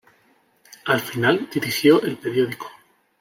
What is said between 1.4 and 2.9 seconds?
dirigió el periódico.